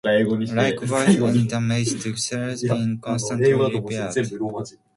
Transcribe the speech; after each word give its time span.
Likewise, 0.03 1.15
any 1.21 1.45
damage 1.45 2.01
to 2.01 2.15
cells 2.15 2.63
is 2.63 2.71
constantly 2.99 3.53
repaired. 3.53 4.15